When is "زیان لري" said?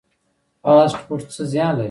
1.51-1.79